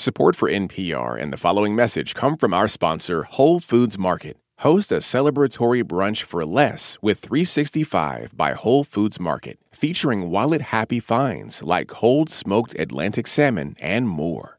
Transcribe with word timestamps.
Support 0.00 0.34
for 0.34 0.48
NPR 0.48 1.20
and 1.20 1.30
the 1.30 1.36
following 1.36 1.76
message 1.76 2.14
come 2.14 2.38
from 2.38 2.54
our 2.54 2.68
sponsor, 2.68 3.24
Whole 3.24 3.60
Foods 3.60 3.98
Market. 3.98 4.38
Host 4.60 4.90
a 4.90 5.00
celebratory 5.02 5.84
brunch 5.84 6.22
for 6.22 6.46
less 6.46 6.96
with 7.02 7.18
365 7.18 8.34
by 8.34 8.54
Whole 8.54 8.82
Foods 8.82 9.20
Market, 9.20 9.58
featuring 9.70 10.30
wallet 10.30 10.62
happy 10.62 11.00
finds 11.00 11.62
like 11.62 11.88
cold 11.88 12.30
smoked 12.30 12.74
Atlantic 12.78 13.26
salmon 13.26 13.76
and 13.78 14.08
more. 14.08 14.58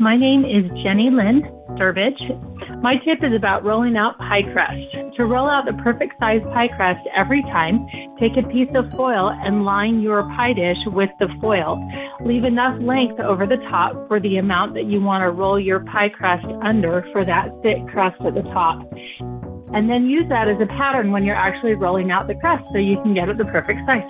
My 0.00 0.16
name 0.16 0.44
is 0.44 0.68
Jenny 0.82 1.08
Lynn 1.12 1.44
Sturbridge. 1.78 2.82
My 2.82 2.94
tip 3.04 3.22
is 3.22 3.32
about 3.32 3.64
rolling 3.64 3.96
out 3.96 4.18
pie 4.18 4.42
crust. 4.52 5.03
To 5.16 5.26
roll 5.26 5.48
out 5.48 5.62
the 5.64 5.80
perfect 5.80 6.18
size 6.18 6.42
pie 6.52 6.66
crust 6.74 7.06
every 7.14 7.42
time, 7.42 7.86
take 8.18 8.32
a 8.34 8.42
piece 8.48 8.68
of 8.74 8.90
foil 8.96 9.30
and 9.30 9.64
line 9.64 10.00
your 10.00 10.24
pie 10.34 10.52
dish 10.52 10.82
with 10.86 11.10
the 11.20 11.28
foil. 11.40 11.78
Leave 12.26 12.42
enough 12.42 12.74
length 12.82 13.20
over 13.20 13.46
the 13.46 13.62
top 13.70 13.94
for 14.08 14.18
the 14.18 14.38
amount 14.38 14.74
that 14.74 14.86
you 14.86 15.00
want 15.00 15.22
to 15.22 15.30
roll 15.30 15.60
your 15.60 15.80
pie 15.86 16.08
crust 16.08 16.44
under 16.66 17.06
for 17.12 17.24
that 17.24 17.46
thick 17.62 17.78
crust 17.92 18.18
at 18.26 18.34
the 18.34 18.42
top. 18.50 18.82
And 19.72 19.88
then 19.88 20.10
use 20.10 20.26
that 20.30 20.48
as 20.48 20.58
a 20.60 20.66
pattern 20.66 21.12
when 21.12 21.22
you're 21.22 21.38
actually 21.38 21.74
rolling 21.74 22.10
out 22.10 22.26
the 22.26 22.34
crust 22.34 22.64
so 22.72 22.78
you 22.78 23.00
can 23.02 23.14
get 23.14 23.28
it 23.28 23.38
the 23.38 23.44
perfect 23.44 23.86
size. 23.86 24.02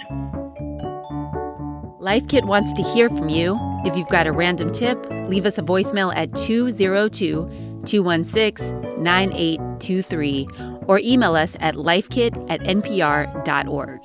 Life 2.01 2.29
Kit 2.29 2.47
wants 2.47 2.73
to 2.75 2.83
hear 2.83 3.11
from 3.11 3.29
you. 3.29 3.59
If 3.85 3.95
you've 3.95 4.09
got 4.09 4.27
a 4.27 4.33
random 4.33 4.73
tip, 4.73 5.05
leave 5.29 5.45
us 5.45 5.59
a 5.59 5.63
voicemail 5.63 6.15
at 6.17 6.35
202 6.35 7.81
216 7.85 9.03
9823 9.03 10.49
or 10.87 10.99
email 10.99 11.37
us 11.37 11.57
at 11.61 11.75
lifekit 11.75 12.35
at 12.51 12.61
npr.org. 12.61 14.01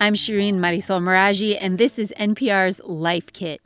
I'm 0.00 0.14
Shireen 0.14 0.54
Marisol 0.54 1.02
Meraji, 1.02 1.58
and 1.60 1.76
this 1.76 1.98
is 1.98 2.14
NPR's 2.16 2.80
Life 2.84 3.32
Kit. 3.32 3.60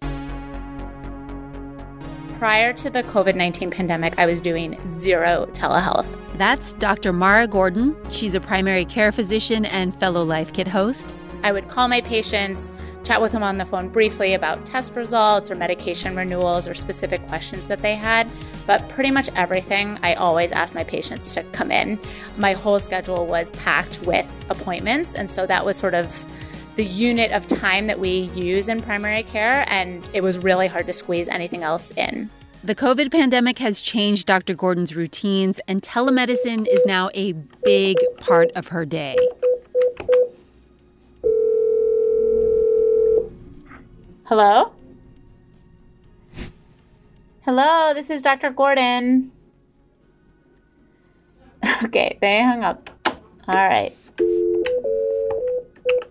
Prior 2.39 2.73
to 2.73 2.91
the 2.91 3.03
COVID 3.05 3.37
19 3.37 3.71
pandemic, 3.71 4.19
I 4.19 4.27
was 4.27 4.41
doing 4.41 4.77
zero 4.89 5.47
telehealth. 5.53 6.19
That's 6.39 6.73
Dr. 6.73 7.13
Mara 7.13 7.47
Gordon. 7.47 7.95
She's 8.11 8.35
a 8.35 8.41
primary 8.41 8.85
care 8.87 9.13
physician 9.13 9.67
and 9.67 9.95
fellow 9.95 10.25
Life 10.25 10.53
Kit 10.53 10.67
host. 10.67 11.15
I 11.43 11.53
would 11.53 11.69
call 11.69 11.89
my 11.89 12.01
patients, 12.01 12.71
chat 13.05 13.21
with 13.21 13.33
them 13.33 13.43
on 13.43 13.59
the 13.59 13.65
phone 13.65 13.89
briefly 13.89 14.35
about 14.35 14.65
test 14.65 14.95
results 14.97 15.51
or 15.51 15.55
medication 15.55 16.15
renewals 16.15 16.69
or 16.69 16.75
specific 16.75 17.27
questions 17.27 17.69
that 17.69 17.81
they 17.81 17.97
had. 17.97 18.33
But 18.67 18.89
pretty 18.89 19.11
much 19.11 19.29
everything, 19.35 19.99
I 20.03 20.15
always 20.15 20.53
asked 20.53 20.75
my 20.75 20.85
patients 20.85 21.33
to 21.35 21.43
come 21.45 21.71
in. 21.71 21.99
My 22.37 22.53
whole 22.53 22.79
schedule 22.79 23.27
was 23.27 23.51
packed 23.53 24.01
with 24.03 24.31
appointments. 24.51 25.15
And 25.15 25.31
so 25.31 25.47
that 25.47 25.65
was 25.65 25.77
sort 25.77 25.95
of 25.95 26.25
the 26.77 26.85
unit 26.85 27.33
of 27.33 27.47
time 27.47 27.87
that 27.89 27.99
we 27.99 28.31
use 28.35 28.69
in 28.69 28.81
primary 28.81 29.25
care. 29.25 29.65
And 29.69 30.09
it 30.15 30.23
was 30.23 30.39
really 30.39 30.69
hard 30.69 30.87
to 30.87 30.93
squeeze 30.93 31.29
anything 31.29 31.63
else 31.63 31.91
in. 31.93 32.31
The 32.65 32.77
COVID 32.77 33.11
pandemic 33.11 33.59
has 33.59 33.81
changed 33.81 34.29
Dr. 34.29 34.55
Gordon's 34.55 34.95
routines, 34.95 35.61
and 35.67 35.83
telemedicine 35.83 36.69
is 36.71 36.81
now 36.87 37.11
a 37.13 37.33
big 37.65 37.97
part 38.19 38.53
of 38.55 38.69
her 38.69 38.85
day. 38.87 39.17
Hello? 44.25 44.73
Hello, 47.45 47.93
this 47.93 48.09
is 48.09 48.23
Dr. 48.23 48.51
Gordon. 48.51 49.33
Okay, 51.83 52.17
they 52.21 52.41
hung 52.41 52.63
up. 52.63 52.89
All 53.49 53.69
right. 53.69 53.93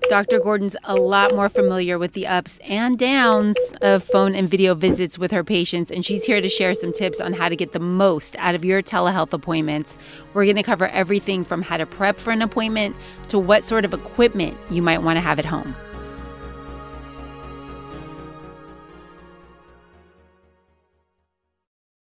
Dr. 0.09 0.39
Gordon's 0.39 0.75
a 0.83 0.95
lot 0.95 1.33
more 1.33 1.47
familiar 1.47 1.97
with 1.97 2.11
the 2.11 2.27
ups 2.27 2.59
and 2.65 2.99
downs 2.99 3.55
of 3.81 4.03
phone 4.03 4.35
and 4.35 4.49
video 4.49 4.75
visits 4.75 5.17
with 5.17 5.31
her 5.31 5.45
patients, 5.45 5.89
and 5.89 6.05
she's 6.05 6.25
here 6.25 6.41
to 6.41 6.49
share 6.49 6.73
some 6.73 6.91
tips 6.91 7.21
on 7.21 7.31
how 7.31 7.47
to 7.47 7.55
get 7.55 7.71
the 7.71 7.79
most 7.79 8.35
out 8.39 8.55
of 8.55 8.65
your 8.65 8.81
telehealth 8.81 9.31
appointments. 9.31 9.95
We're 10.33 10.43
going 10.43 10.57
to 10.57 10.63
cover 10.63 10.89
everything 10.89 11.45
from 11.45 11.61
how 11.61 11.77
to 11.77 11.85
prep 11.85 12.19
for 12.19 12.31
an 12.31 12.41
appointment 12.41 12.97
to 13.29 13.39
what 13.39 13.63
sort 13.63 13.85
of 13.85 13.93
equipment 13.93 14.57
you 14.69 14.81
might 14.81 15.01
want 15.01 15.15
to 15.15 15.21
have 15.21 15.39
at 15.39 15.45
home. 15.45 15.73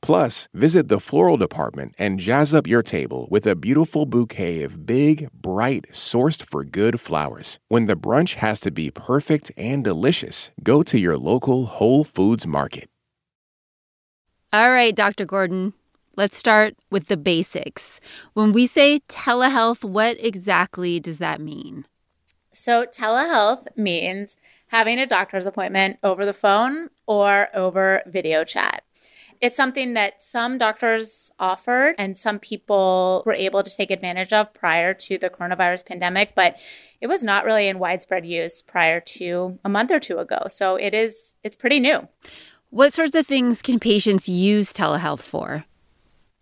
Plus, 0.00 0.48
visit 0.54 0.88
the 0.88 1.00
floral 1.00 1.36
department 1.36 1.94
and 1.98 2.20
jazz 2.20 2.54
up 2.54 2.66
your 2.66 2.82
table 2.82 3.26
with 3.30 3.46
a 3.46 3.56
beautiful 3.56 4.06
bouquet 4.06 4.62
of 4.62 4.86
big, 4.86 5.28
bright, 5.32 5.86
sourced 5.92 6.42
for 6.42 6.64
good 6.64 7.00
flowers. 7.00 7.58
When 7.68 7.86
the 7.86 7.96
brunch 7.96 8.34
has 8.34 8.60
to 8.60 8.70
be 8.70 8.90
perfect 8.90 9.50
and 9.56 9.82
delicious, 9.82 10.50
go 10.62 10.82
to 10.84 10.98
your 10.98 11.18
local 11.18 11.66
Whole 11.66 12.04
Foods 12.04 12.46
market. 12.46 12.88
All 14.50 14.70
right, 14.70 14.96
Dr. 14.96 15.26
Gordon, 15.26 15.74
let's 16.16 16.36
start 16.36 16.74
with 16.90 17.08
the 17.08 17.18
basics. 17.18 18.00
When 18.32 18.52
we 18.52 18.66
say 18.66 19.00
telehealth, 19.00 19.84
what 19.84 20.16
exactly 20.24 20.98
does 21.00 21.18
that 21.18 21.38
mean? 21.38 21.84
So, 22.50 22.86
telehealth 22.86 23.66
means 23.76 24.38
having 24.68 24.98
a 24.98 25.06
doctor's 25.06 25.44
appointment 25.44 25.98
over 26.02 26.24
the 26.24 26.32
phone 26.32 26.88
or 27.06 27.48
over 27.54 28.02
video 28.06 28.42
chat. 28.42 28.84
It's 29.40 29.56
something 29.56 29.94
that 29.94 30.20
some 30.20 30.58
doctors 30.58 31.30
offered 31.38 31.94
and 31.96 32.18
some 32.18 32.38
people 32.38 33.22
were 33.24 33.34
able 33.34 33.62
to 33.62 33.74
take 33.74 33.90
advantage 33.90 34.32
of 34.32 34.52
prior 34.52 34.94
to 34.94 35.16
the 35.16 35.30
coronavirus 35.30 35.86
pandemic, 35.86 36.34
but 36.34 36.56
it 37.00 37.06
was 37.06 37.22
not 37.22 37.44
really 37.44 37.68
in 37.68 37.78
widespread 37.78 38.26
use 38.26 38.62
prior 38.62 39.00
to 39.00 39.58
a 39.64 39.68
month 39.68 39.92
or 39.92 40.00
two 40.00 40.18
ago. 40.18 40.46
So 40.48 40.76
it 40.76 40.92
is 40.92 41.36
it's 41.44 41.56
pretty 41.56 41.78
new. 41.78 42.08
What 42.70 42.92
sorts 42.92 43.14
of 43.14 43.26
things 43.26 43.62
can 43.62 43.78
patients 43.78 44.28
use 44.28 44.72
telehealth 44.72 45.20
for? 45.20 45.64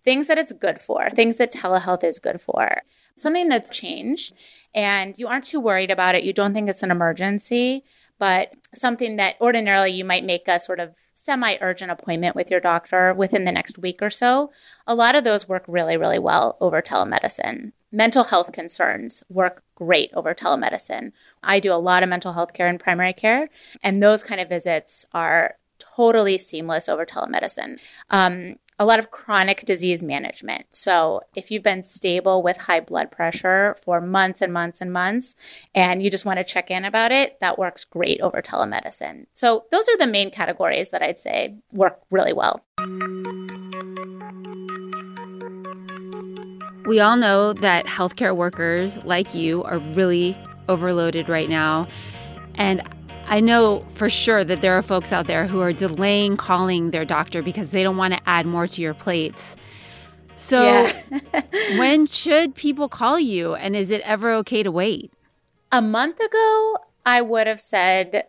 Things 0.03 0.29
that 0.29 0.39
it's 0.39 0.53
good 0.53 0.81
for, 0.81 1.11
things 1.11 1.37
that 1.37 1.53
telehealth 1.53 2.03
is 2.03 2.19
good 2.19 2.41
for. 2.41 2.83
Something 3.15 3.49
that's 3.49 3.71
changed 3.71 4.33
and 4.75 5.19
you 5.19 5.27
aren't 5.27 5.45
too 5.45 5.61
worried 5.61 5.91
about 5.91 6.15
it. 6.15 6.25
You 6.25 6.33
don't 6.33 6.55
think 6.55 6.69
it's 6.69 6.83
an 6.83 6.91
emergency 6.91 7.85
but 8.19 8.53
something 8.75 9.17
that 9.17 9.37
ordinarily 9.41 9.91
you 9.91 10.05
might 10.05 10.25
make 10.25 10.49
a 10.49 10.61
sort 10.61 10.81
of 10.81 10.97
semi 11.15 11.57
urgent 11.61 11.91
appointment 11.91 12.37
with 12.37 12.51
your 12.51 12.61
doctor 12.61 13.13
within 13.15 13.45
the 13.45 13.53
next 13.53 13.79
week 13.79 14.03
or 14.03 14.11
so, 14.11 14.51
a 14.87 14.95
lot 14.95 15.15
of 15.15 15.25
those 15.25 15.49
work 15.49 15.65
really, 15.67 15.97
really 15.97 16.19
well 16.19 16.57
over 16.61 16.83
telemedicine. 16.83 17.73
Mental 17.91 18.25
health 18.25 18.53
concerns 18.53 19.23
work 19.29 19.63
great 19.75 20.11
over 20.15 20.35
telemedicine. 20.35 21.13
I 21.43 21.61
do 21.61 21.73
a 21.73 21.77
lot 21.77 22.03
of 22.03 22.09
mental 22.09 22.35
health 22.35 22.53
care 22.53 22.67
and 22.67 22.81
primary 22.81 23.13
care, 23.13 23.49
and 23.83 24.03
those 24.03 24.23
kind 24.23 24.41
of 24.41 24.49
visits 24.49 25.07
are 25.13 25.57
totally 25.79 26.39
seamless 26.39 26.89
over 26.89 27.07
telemedicine. 27.07 27.79
Um, 28.11 28.57
a 28.79 28.85
lot 28.85 28.99
of 28.99 29.11
chronic 29.11 29.65
disease 29.65 30.03
management. 30.03 30.67
So, 30.71 31.23
if 31.35 31.51
you've 31.51 31.63
been 31.63 31.83
stable 31.83 32.43
with 32.43 32.59
high 32.59 32.81
blood 32.81 33.11
pressure 33.11 33.77
for 33.83 34.01
months 34.01 34.43
and 34.43 34.53
months 34.53 34.81
and 34.81 34.93
months, 34.93 35.35
and 35.75 36.03
you 36.03 36.11
just 36.11 36.27
want 36.27 36.39
to 36.39 36.45
check 36.45 36.71
in 36.71 36.85
about 36.85 37.11
it, 37.11 37.41
that 37.41 37.59
works 37.59 37.85
great 37.85 38.21
over 38.21 38.43
telemedicine. 38.43 39.27
So, 39.33 39.65
those 39.71 39.89
are 39.89 39.97
the 39.97 40.07
main 40.07 40.31
categories 40.31 40.91
that 40.91 41.03
I'd 41.03 41.19
say 41.19 41.57
work 41.73 42.01
really 42.11 42.33
well. 42.33 42.63
We 46.87 47.01
all 47.01 47.17
know 47.17 47.53
that 47.55 47.87
healthcare 47.87 48.37
workers 48.37 48.99
like 49.05 49.35
you 49.35 49.65
are 49.65 49.79
really 49.79 50.39
overloaded 50.69 51.29
right 51.29 51.49
now. 51.49 51.89
And 52.55 52.83
I 53.29 53.41
know 53.41 53.85
for 53.89 54.09
sure 54.09 54.45
that 54.45 54.61
there 54.61 54.77
are 54.79 54.83
folks 54.83 55.13
out 55.13 55.27
there 55.27 55.47
who 55.47 55.61
are 55.61 55.73
delaying 55.73 56.37
calling 56.37 56.91
their 56.91 57.05
doctor 57.05 57.43
because 57.43 57.71
they 57.71 57.83
don't 57.83 57.97
want 57.97 58.15
to 58.15 58.21
add 58.29 58.47
more 58.47 58.67
to 58.67 58.81
your 58.81 58.95
plates. 58.95 59.57
So, 60.37 60.63
Yeah. 60.63 61.43
when 61.79 62.07
should 62.07 62.55
people 62.55 62.89
call 62.89 63.19
you? 63.19 63.55
And 63.55 63.75
is 63.75 63.91
it 63.91 64.01
ever 64.03 64.33
okay 64.35 64.63
to 64.63 64.71
wait? 64.71 65.13
A 65.73 65.83
month 65.83 66.21
ago, 66.21 66.79
I 67.05 67.21
would 67.23 67.47
have 67.47 67.61
said, 67.61 68.27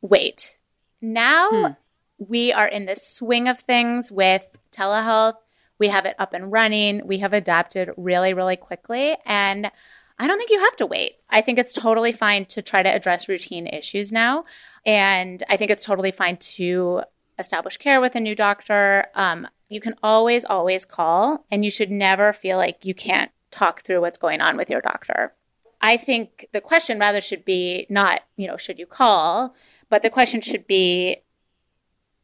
wait. 0.00 0.58
Now 1.00 1.50
hmm. 1.50 1.72
we 2.18 2.52
are 2.52 2.66
in 2.66 2.86
the 2.86 2.96
swing 2.96 3.48
of 3.48 3.60
things 3.60 4.10
with 4.10 4.56
telehealth. 4.72 5.34
We 5.78 5.88
have 5.88 6.06
it 6.06 6.14
up 6.18 6.32
and 6.32 6.50
running. 6.50 7.06
We 7.06 7.18
have 7.18 7.32
adapted 7.32 7.90
really, 7.96 8.32
really 8.32 8.56
quickly. 8.56 9.16
And 9.26 9.70
I 10.18 10.26
don't 10.26 10.38
think 10.38 10.50
you 10.50 10.60
have 10.60 10.76
to 10.76 10.86
wait. 10.86 11.12
I 11.28 11.40
think 11.40 11.58
it's 11.58 11.72
totally 11.72 12.12
fine 12.12 12.44
to 12.46 12.62
try 12.62 12.82
to 12.82 12.88
address 12.88 13.28
routine 13.28 13.66
issues 13.66 14.12
now. 14.12 14.44
And 14.86 15.42
I 15.48 15.56
think 15.56 15.70
it's 15.70 15.84
totally 15.84 16.12
fine 16.12 16.36
to 16.36 17.02
establish 17.38 17.76
care 17.76 18.00
with 18.00 18.14
a 18.14 18.20
new 18.20 18.34
doctor. 18.34 19.06
Um, 19.14 19.48
you 19.68 19.80
can 19.80 19.94
always, 20.02 20.44
always 20.44 20.84
call, 20.84 21.44
and 21.50 21.64
you 21.64 21.70
should 21.70 21.90
never 21.90 22.32
feel 22.32 22.56
like 22.58 22.84
you 22.84 22.94
can't 22.94 23.32
talk 23.50 23.80
through 23.80 24.00
what's 24.00 24.18
going 24.18 24.40
on 24.40 24.56
with 24.56 24.70
your 24.70 24.80
doctor. 24.80 25.34
I 25.80 25.96
think 25.96 26.46
the 26.52 26.60
question 26.60 26.98
rather 26.98 27.20
should 27.20 27.44
be 27.44 27.86
not, 27.90 28.22
you 28.36 28.46
know, 28.46 28.56
should 28.56 28.78
you 28.78 28.86
call, 28.86 29.54
but 29.88 30.02
the 30.02 30.10
question 30.10 30.40
should 30.40 30.66
be, 30.66 31.22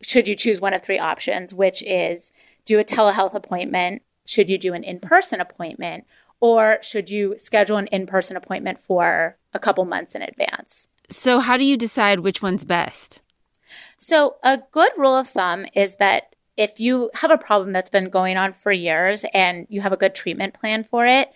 should 0.02 0.28
you 0.28 0.34
choose 0.34 0.60
one 0.60 0.74
of 0.74 0.82
three 0.82 0.98
options, 0.98 1.52
which 1.52 1.82
is 1.82 2.32
do 2.64 2.78
a 2.78 2.84
telehealth 2.84 3.34
appointment? 3.34 4.02
Should 4.26 4.48
you 4.48 4.58
do 4.58 4.74
an 4.74 4.84
in 4.84 5.00
person 5.00 5.40
appointment? 5.40 6.04
Or 6.40 6.78
should 6.82 7.10
you 7.10 7.34
schedule 7.36 7.76
an 7.76 7.86
in 7.88 8.06
person 8.06 8.36
appointment 8.36 8.80
for 8.80 9.36
a 9.52 9.58
couple 9.58 9.84
months 9.84 10.14
in 10.14 10.22
advance? 10.22 10.88
So, 11.10 11.40
how 11.40 11.56
do 11.56 11.64
you 11.64 11.76
decide 11.76 12.20
which 12.20 12.40
one's 12.40 12.64
best? 12.64 13.20
So, 13.98 14.36
a 14.42 14.58
good 14.70 14.92
rule 14.96 15.16
of 15.16 15.28
thumb 15.28 15.66
is 15.74 15.96
that 15.96 16.34
if 16.56 16.78
you 16.78 17.10
have 17.14 17.30
a 17.30 17.38
problem 17.38 17.72
that's 17.72 17.90
been 17.90 18.10
going 18.10 18.36
on 18.36 18.52
for 18.52 18.70
years 18.72 19.24
and 19.32 19.66
you 19.70 19.80
have 19.80 19.92
a 19.92 19.96
good 19.96 20.14
treatment 20.14 20.54
plan 20.54 20.84
for 20.84 21.06
it, 21.06 21.30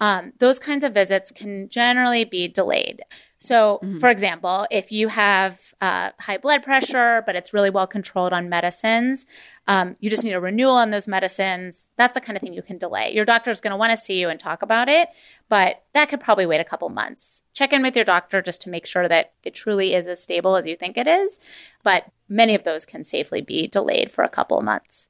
um, 0.00 0.32
those 0.38 0.58
kinds 0.58 0.82
of 0.82 0.94
visits 0.94 1.30
can 1.30 1.68
generally 1.68 2.24
be 2.24 2.48
delayed. 2.48 3.02
So, 3.42 3.80
for 4.00 4.10
example, 4.10 4.66
if 4.70 4.92
you 4.92 5.08
have 5.08 5.72
uh, 5.80 6.10
high 6.20 6.36
blood 6.36 6.62
pressure, 6.62 7.22
but 7.24 7.36
it's 7.36 7.54
really 7.54 7.70
well 7.70 7.86
controlled 7.86 8.34
on 8.34 8.50
medicines, 8.50 9.24
um, 9.66 9.96
you 9.98 10.10
just 10.10 10.24
need 10.24 10.34
a 10.34 10.40
renewal 10.40 10.74
on 10.74 10.90
those 10.90 11.08
medicines. 11.08 11.88
That's 11.96 12.12
the 12.12 12.20
kind 12.20 12.36
of 12.36 12.42
thing 12.42 12.52
you 12.52 12.60
can 12.60 12.76
delay. 12.76 13.14
Your 13.14 13.24
doctor 13.24 13.50
is 13.50 13.62
going 13.62 13.70
to 13.70 13.78
want 13.78 13.92
to 13.92 13.96
see 13.96 14.20
you 14.20 14.28
and 14.28 14.38
talk 14.38 14.60
about 14.62 14.90
it, 14.90 15.08
but 15.48 15.84
that 15.94 16.10
could 16.10 16.20
probably 16.20 16.44
wait 16.44 16.60
a 16.60 16.64
couple 16.64 16.90
months. 16.90 17.42
Check 17.54 17.72
in 17.72 17.80
with 17.80 17.96
your 17.96 18.04
doctor 18.04 18.42
just 18.42 18.60
to 18.62 18.70
make 18.70 18.84
sure 18.84 19.08
that 19.08 19.32
it 19.42 19.54
truly 19.54 19.94
is 19.94 20.06
as 20.06 20.22
stable 20.22 20.56
as 20.56 20.66
you 20.66 20.76
think 20.76 20.98
it 20.98 21.06
is. 21.06 21.40
But 21.82 22.10
many 22.28 22.54
of 22.54 22.64
those 22.64 22.84
can 22.84 23.04
safely 23.04 23.40
be 23.40 23.66
delayed 23.66 24.10
for 24.10 24.22
a 24.22 24.28
couple 24.28 24.60
months. 24.60 25.08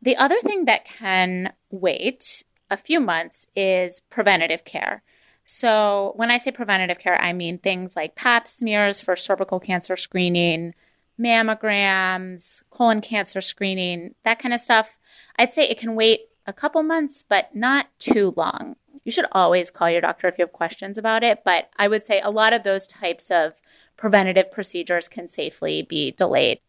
The 0.00 0.16
other 0.16 0.38
thing 0.40 0.66
that 0.66 0.84
can 0.84 1.52
wait 1.70 2.44
a 2.72 2.76
few 2.78 3.00
months 3.00 3.46
is 3.54 4.00
preventative 4.00 4.64
care. 4.64 5.02
So, 5.44 6.14
when 6.16 6.30
I 6.30 6.38
say 6.38 6.50
preventative 6.52 6.98
care, 6.98 7.20
I 7.20 7.32
mean 7.32 7.58
things 7.58 7.94
like 7.94 8.14
pap 8.14 8.48
smears 8.48 9.00
for 9.02 9.14
cervical 9.14 9.60
cancer 9.60 9.96
screening, 9.96 10.74
mammograms, 11.20 12.62
colon 12.70 13.02
cancer 13.02 13.40
screening, 13.42 14.14
that 14.22 14.38
kind 14.38 14.54
of 14.54 14.60
stuff. 14.60 14.98
I'd 15.36 15.52
say 15.52 15.64
it 15.68 15.78
can 15.78 15.94
wait 15.94 16.22
a 16.46 16.52
couple 16.52 16.82
months, 16.82 17.22
but 17.28 17.54
not 17.54 17.88
too 17.98 18.32
long. 18.36 18.76
You 19.04 19.12
should 19.12 19.26
always 19.32 19.70
call 19.70 19.90
your 19.90 20.00
doctor 20.00 20.28
if 20.28 20.38
you 20.38 20.44
have 20.44 20.52
questions 20.52 20.96
about 20.96 21.22
it, 21.22 21.42
but 21.44 21.68
I 21.76 21.88
would 21.88 22.04
say 22.04 22.20
a 22.20 22.30
lot 22.30 22.54
of 22.54 22.62
those 22.62 22.86
types 22.86 23.30
of 23.30 23.60
preventative 23.96 24.50
procedures 24.50 25.08
can 25.08 25.28
safely 25.28 25.82
be 25.82 26.12
delayed. 26.12 26.60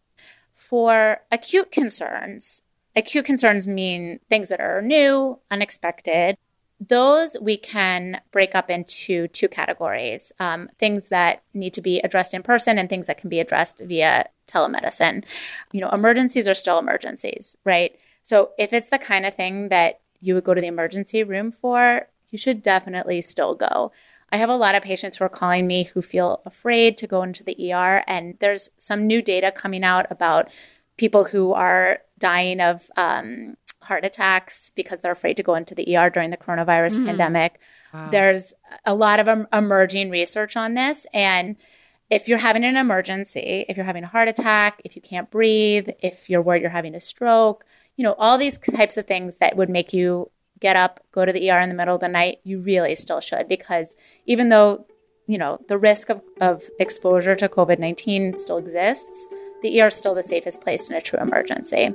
For 0.53 1.21
acute 1.31 1.71
concerns, 1.71 2.63
acute 2.95 3.25
concerns 3.25 3.67
mean 3.67 4.19
things 4.29 4.49
that 4.49 4.59
are 4.59 4.81
new, 4.81 5.39
unexpected. 5.49 6.37
Those 6.79 7.37
we 7.41 7.57
can 7.57 8.21
break 8.31 8.55
up 8.55 8.69
into 8.69 9.27
two 9.29 9.47
categories 9.47 10.33
um, 10.39 10.69
things 10.77 11.09
that 11.09 11.43
need 11.53 11.73
to 11.73 11.81
be 11.81 11.99
addressed 11.99 12.33
in 12.33 12.43
person 12.43 12.77
and 12.77 12.89
things 12.89 13.07
that 13.07 13.17
can 13.17 13.29
be 13.29 13.39
addressed 13.39 13.79
via 13.79 14.27
telemedicine. 14.47 15.23
You 15.71 15.81
know, 15.81 15.89
emergencies 15.89 16.47
are 16.47 16.53
still 16.53 16.79
emergencies, 16.79 17.55
right? 17.63 17.97
So 18.21 18.51
if 18.57 18.73
it's 18.73 18.89
the 18.89 18.99
kind 18.99 19.25
of 19.25 19.33
thing 19.33 19.69
that 19.69 19.99
you 20.21 20.33
would 20.35 20.43
go 20.43 20.53
to 20.53 20.61
the 20.61 20.67
emergency 20.67 21.23
room 21.23 21.51
for, 21.51 22.07
you 22.29 22.37
should 22.37 22.63
definitely 22.63 23.21
still 23.21 23.55
go. 23.55 23.91
I 24.31 24.37
have 24.37 24.49
a 24.49 24.55
lot 24.55 24.73
of 24.73 24.81
patients 24.81 25.17
who 25.17 25.25
are 25.25 25.29
calling 25.29 25.67
me 25.67 25.83
who 25.83 26.01
feel 26.01 26.41
afraid 26.43 26.97
to 26.97 27.07
go 27.07 27.21
into 27.21 27.43
the 27.43 27.71
ER, 27.71 28.03
and 28.07 28.35
there's 28.39 28.69
some 28.79 29.05
new 29.05 29.21
data 29.21 29.51
coming 29.51 29.83
out 29.83 30.07
about 30.09 30.49
people 30.97 31.25
who 31.25 31.53
are 31.53 31.99
dying 32.19 32.59
of 32.61 32.89
um, 32.95 33.55
heart 33.81 34.05
attacks 34.05 34.71
because 34.75 35.01
they're 35.01 35.11
afraid 35.11 35.37
to 35.37 35.43
go 35.43 35.55
into 35.55 35.75
the 35.75 35.95
ER 35.97 36.09
during 36.09 36.29
the 36.29 36.37
coronavirus 36.37 37.05
pandemic. 37.05 37.59
There's 38.11 38.53
a 38.85 38.93
lot 38.95 39.19
of 39.19 39.27
em- 39.27 39.47
emerging 39.53 40.09
research 40.09 40.55
on 40.57 40.73
this, 40.73 41.05
and 41.13 41.55
if 42.09 42.27
you're 42.27 42.37
having 42.39 42.63
an 42.63 42.77
emergency, 42.77 43.65
if 43.67 43.75
you're 43.77 43.85
having 43.85 44.03
a 44.03 44.07
heart 44.07 44.27
attack, 44.27 44.81
if 44.85 44.95
you 44.95 45.01
can't 45.01 45.31
breathe, 45.31 45.89
if 45.99 46.29
you're 46.29 46.41
worried 46.41 46.61
you're 46.61 46.69
having 46.71 46.95
a 46.95 46.99
stroke, 46.99 47.65
you 47.95 48.03
know, 48.03 48.13
all 48.13 48.37
these 48.37 48.57
types 48.57 48.97
of 48.97 49.05
things 49.05 49.37
that 49.37 49.55
would 49.55 49.69
make 49.69 49.93
you 49.93 50.29
get 50.59 50.75
up, 50.75 50.99
go 51.11 51.25
to 51.25 51.33
the 51.33 51.51
ER 51.51 51.59
in 51.59 51.69
the 51.69 51.75
middle 51.75 51.95
of 51.95 52.01
the 52.01 52.07
night, 52.07 52.39
you 52.43 52.59
really 52.59 52.95
still 52.95 53.19
should. 53.19 53.47
Because 53.47 53.95
even 54.25 54.49
though, 54.49 54.85
you 55.27 55.37
know, 55.37 55.59
the 55.67 55.77
risk 55.77 56.09
of, 56.09 56.21
of 56.39 56.63
exposure 56.79 57.35
to 57.35 57.49
COVID 57.49 57.79
19 57.79 58.37
still 58.37 58.57
exists, 58.57 59.27
the 59.63 59.81
ER 59.81 59.87
is 59.87 59.95
still 59.95 60.13
the 60.13 60.21
safest 60.21 60.61
place 60.61 60.89
in 60.89 60.95
a 60.95 61.01
true 61.01 61.19
emergency. 61.19 61.93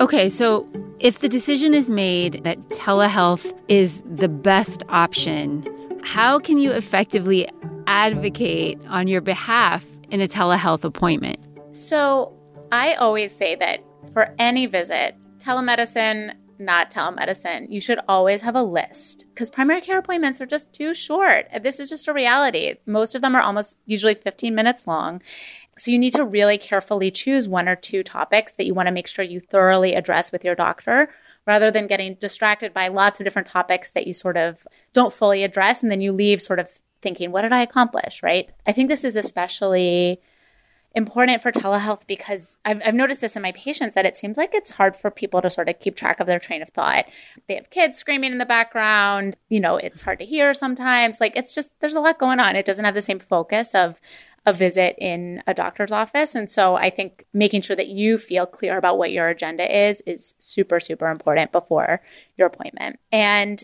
Okay, 0.00 0.28
so 0.28 0.66
if 0.98 1.20
the 1.20 1.28
decision 1.28 1.74
is 1.74 1.90
made 1.90 2.42
that 2.44 2.58
telehealth 2.70 3.56
is 3.68 4.02
the 4.10 4.28
best 4.28 4.82
option, 4.88 5.64
how 6.02 6.38
can 6.38 6.58
you 6.58 6.72
effectively 6.72 7.48
advocate 7.86 8.78
on 8.88 9.06
your 9.06 9.20
behalf 9.20 9.84
in 10.10 10.20
a 10.20 10.26
telehealth 10.26 10.84
appointment? 10.84 11.38
So 11.72 12.32
I 12.72 12.94
always 12.94 13.34
say 13.34 13.54
that 13.56 13.84
for 14.12 14.34
any 14.38 14.66
visit, 14.66 15.14
telemedicine, 15.38 16.34
not 16.58 16.90
telemedicine, 16.90 17.66
you 17.70 17.80
should 17.80 18.00
always 18.08 18.42
have 18.42 18.54
a 18.54 18.62
list 18.62 19.26
because 19.28 19.50
primary 19.50 19.80
care 19.80 19.98
appointments 19.98 20.40
are 20.40 20.46
just 20.46 20.72
too 20.72 20.94
short. 20.94 21.46
This 21.62 21.80
is 21.80 21.88
just 21.88 22.08
a 22.08 22.12
reality. 22.12 22.74
Most 22.86 23.14
of 23.14 23.22
them 23.22 23.34
are 23.34 23.42
almost 23.42 23.78
usually 23.86 24.14
15 24.14 24.54
minutes 24.54 24.86
long. 24.86 25.22
So 25.76 25.90
you 25.90 25.98
need 25.98 26.14
to 26.14 26.24
really 26.24 26.58
carefully 26.58 27.10
choose 27.10 27.48
one 27.48 27.68
or 27.68 27.76
two 27.76 28.02
topics 28.02 28.52
that 28.56 28.66
you 28.66 28.74
want 28.74 28.88
to 28.88 28.92
make 28.92 29.06
sure 29.06 29.24
you 29.24 29.40
thoroughly 29.40 29.94
address 29.94 30.32
with 30.32 30.44
your 30.44 30.54
doctor 30.54 31.08
rather 31.46 31.70
than 31.70 31.86
getting 31.86 32.14
distracted 32.14 32.74
by 32.74 32.88
lots 32.88 33.20
of 33.20 33.24
different 33.24 33.48
topics 33.48 33.92
that 33.92 34.06
you 34.06 34.12
sort 34.12 34.36
of 34.36 34.66
don't 34.92 35.12
fully 35.12 35.44
address 35.44 35.82
and 35.82 35.90
then 35.90 36.00
you 36.00 36.12
leave 36.12 36.42
sort 36.42 36.58
of 36.58 36.80
thinking, 37.00 37.30
what 37.30 37.42
did 37.42 37.52
I 37.52 37.62
accomplish, 37.62 38.22
right? 38.22 38.50
I 38.66 38.72
think 38.72 38.88
this 38.88 39.04
is 39.04 39.16
especially 39.16 40.20
important 40.94 41.42
for 41.42 41.52
telehealth 41.52 42.06
because 42.06 42.58
I've, 42.64 42.80
I've 42.84 42.94
noticed 42.94 43.20
this 43.20 43.36
in 43.36 43.42
my 43.42 43.52
patients 43.52 43.94
that 43.94 44.06
it 44.06 44.16
seems 44.16 44.36
like 44.36 44.54
it's 44.54 44.70
hard 44.70 44.96
for 44.96 45.10
people 45.10 45.40
to 45.42 45.50
sort 45.50 45.68
of 45.68 45.78
keep 45.78 45.94
track 45.94 46.18
of 46.18 46.26
their 46.26 46.38
train 46.38 46.62
of 46.62 46.70
thought. 46.70 47.06
They 47.46 47.54
have 47.54 47.70
kids 47.70 47.98
screaming 47.98 48.32
in 48.32 48.38
the 48.38 48.46
background, 48.46 49.36
you 49.48 49.60
know, 49.60 49.76
it's 49.76 50.02
hard 50.02 50.18
to 50.20 50.24
hear 50.24 50.54
sometimes. 50.54 51.20
Like 51.20 51.36
it's 51.36 51.54
just, 51.54 51.70
there's 51.80 51.94
a 51.94 52.00
lot 52.00 52.18
going 52.18 52.40
on. 52.40 52.56
It 52.56 52.64
doesn't 52.64 52.84
have 52.84 52.94
the 52.94 53.02
same 53.02 53.18
focus 53.18 53.74
of 53.74 54.00
a 54.46 54.52
visit 54.52 54.96
in 54.98 55.42
a 55.46 55.52
doctor's 55.52 55.92
office. 55.92 56.34
And 56.34 56.50
so 56.50 56.76
I 56.76 56.88
think 56.88 57.26
making 57.34 57.62
sure 57.62 57.76
that 57.76 57.88
you 57.88 58.16
feel 58.16 58.46
clear 58.46 58.78
about 58.78 58.96
what 58.96 59.12
your 59.12 59.28
agenda 59.28 59.88
is 59.88 60.00
is 60.02 60.34
super, 60.38 60.80
super 60.80 61.08
important 61.08 61.52
before 61.52 62.00
your 62.36 62.46
appointment. 62.46 62.98
And 63.12 63.62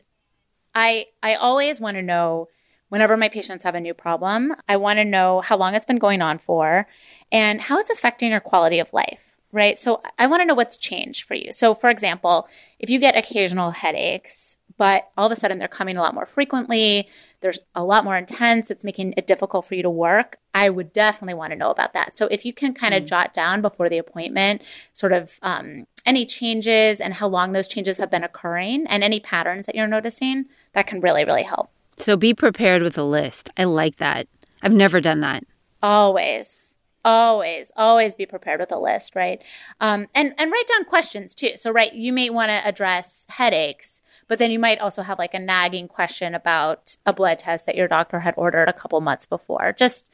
I 0.74 1.06
I 1.22 1.36
always 1.36 1.80
want 1.80 1.96
to 1.96 2.02
know 2.02 2.48
whenever 2.94 3.16
my 3.16 3.28
patients 3.28 3.64
have 3.64 3.74
a 3.74 3.80
new 3.80 3.92
problem, 3.92 4.54
I 4.68 4.76
want 4.76 5.00
to 5.00 5.04
know 5.04 5.40
how 5.40 5.56
long 5.56 5.74
it's 5.74 5.84
been 5.84 5.98
going 5.98 6.22
on 6.22 6.38
for 6.38 6.86
and 7.32 7.60
how 7.60 7.80
it's 7.80 7.90
affecting 7.90 8.30
your 8.30 8.38
quality 8.38 8.78
of 8.78 8.92
life, 8.92 9.34
right? 9.50 9.80
So 9.80 10.00
I 10.16 10.28
want 10.28 10.42
to 10.42 10.44
know 10.46 10.54
what's 10.54 10.76
changed 10.76 11.24
for 11.24 11.34
you. 11.34 11.50
So 11.50 11.74
for 11.74 11.90
example, 11.90 12.48
if 12.78 12.90
you 12.90 13.00
get 13.00 13.16
occasional 13.16 13.72
headaches, 13.72 14.58
but 14.76 15.08
all 15.16 15.26
of 15.26 15.32
a 15.32 15.34
sudden 15.34 15.58
they're 15.58 15.66
coming 15.66 15.96
a 15.96 16.00
lot 16.00 16.14
more 16.14 16.24
frequently, 16.24 17.08
there's 17.40 17.58
a 17.74 17.82
lot 17.82 18.04
more 18.04 18.16
intense, 18.16 18.70
it's 18.70 18.84
making 18.84 19.14
it 19.16 19.26
difficult 19.26 19.66
for 19.66 19.74
you 19.74 19.82
to 19.82 19.90
work, 19.90 20.36
I 20.54 20.70
would 20.70 20.92
definitely 20.92 21.34
want 21.34 21.50
to 21.50 21.58
know 21.58 21.72
about 21.72 21.94
that. 21.94 22.16
So 22.16 22.28
if 22.30 22.46
you 22.46 22.52
can 22.52 22.74
kind 22.74 22.94
of 22.94 23.06
jot 23.06 23.34
down 23.34 23.60
before 23.60 23.88
the 23.88 23.98
appointment, 23.98 24.62
sort 24.92 25.12
of 25.12 25.40
um, 25.42 25.88
any 26.06 26.26
changes 26.26 27.00
and 27.00 27.14
how 27.14 27.26
long 27.26 27.50
those 27.50 27.66
changes 27.66 27.98
have 27.98 28.12
been 28.12 28.22
occurring 28.22 28.86
and 28.86 29.02
any 29.02 29.18
patterns 29.18 29.66
that 29.66 29.74
you're 29.74 29.88
noticing, 29.88 30.44
that 30.74 30.86
can 30.86 31.00
really, 31.00 31.24
really 31.24 31.42
help. 31.42 31.72
So 31.96 32.16
be 32.16 32.34
prepared 32.34 32.82
with 32.82 32.98
a 32.98 33.04
list. 33.04 33.50
I 33.56 33.64
like 33.64 33.96
that. 33.96 34.26
I've 34.62 34.72
never 34.72 35.00
done 35.00 35.20
that. 35.20 35.44
Always, 35.82 36.78
always, 37.04 37.70
always 37.76 38.14
be 38.14 38.26
prepared 38.26 38.60
with 38.60 38.72
a 38.72 38.78
list, 38.78 39.14
right? 39.14 39.42
Um, 39.80 40.06
and 40.14 40.34
and 40.38 40.50
write 40.50 40.66
down 40.68 40.84
questions 40.84 41.34
too. 41.34 41.50
So, 41.56 41.70
right, 41.70 41.92
you 41.92 42.12
may 42.12 42.30
want 42.30 42.50
to 42.50 42.66
address 42.66 43.26
headaches, 43.28 44.00
but 44.26 44.38
then 44.38 44.50
you 44.50 44.58
might 44.58 44.78
also 44.78 45.02
have 45.02 45.18
like 45.18 45.34
a 45.34 45.38
nagging 45.38 45.88
question 45.88 46.34
about 46.34 46.96
a 47.04 47.12
blood 47.12 47.38
test 47.38 47.66
that 47.66 47.76
your 47.76 47.88
doctor 47.88 48.20
had 48.20 48.34
ordered 48.36 48.68
a 48.68 48.72
couple 48.72 49.00
months 49.00 49.26
before. 49.26 49.74
Just 49.76 50.10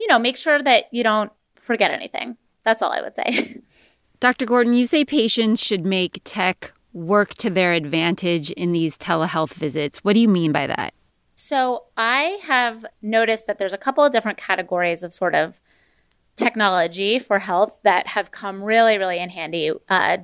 you 0.00 0.08
know, 0.08 0.18
make 0.18 0.36
sure 0.36 0.60
that 0.62 0.84
you 0.92 1.02
don't 1.02 1.32
forget 1.58 1.90
anything. 1.90 2.36
That's 2.62 2.82
all 2.82 2.92
I 2.92 3.00
would 3.00 3.14
say. 3.14 3.60
Dr. 4.20 4.46
Gordon, 4.46 4.74
you 4.74 4.86
say 4.86 5.04
patients 5.04 5.62
should 5.62 5.84
make 5.84 6.20
tech 6.24 6.72
work 6.92 7.34
to 7.34 7.50
their 7.50 7.72
advantage 7.72 8.50
in 8.52 8.72
these 8.72 8.96
telehealth 8.96 9.54
visits. 9.54 9.98
What 9.98 10.14
do 10.14 10.20
you 10.20 10.28
mean 10.28 10.52
by 10.52 10.66
that? 10.66 10.94
So, 11.44 11.84
I 11.94 12.38
have 12.44 12.86
noticed 13.02 13.46
that 13.48 13.58
there's 13.58 13.74
a 13.74 13.78
couple 13.78 14.02
of 14.02 14.12
different 14.12 14.38
categories 14.38 15.02
of 15.02 15.12
sort 15.12 15.34
of 15.34 15.60
technology 16.36 17.18
for 17.18 17.40
health 17.40 17.80
that 17.82 18.06
have 18.06 18.30
come 18.30 18.64
really, 18.64 18.96
really 18.96 19.18
in 19.18 19.28
handy 19.28 19.70
uh, 19.90 20.16